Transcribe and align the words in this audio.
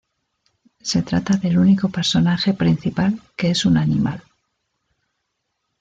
Se 0.81 1.03
trata 1.03 1.35
del 1.37 1.59
único 1.59 1.89
personaje 1.89 2.55
principal 2.55 3.21
que 3.35 3.51
es 3.51 3.65
un 3.65 3.77
animal. 3.77 4.23